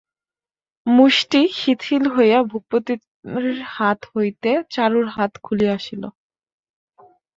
মুষ্টি 0.87 1.41
শিথিল 1.59 2.03
হইয়া 2.15 2.39
ভূপতির 2.49 3.01
হাত 3.75 3.99
হইতে 4.11 4.51
চারুর 4.73 5.07
হাত 5.15 5.31
খুলিয়া 5.43 5.73
আসিল। 5.77 6.03